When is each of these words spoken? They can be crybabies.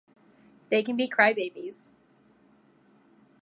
They 0.71 0.81
can 0.81 0.97
be 0.97 1.07
crybabies. 1.07 1.89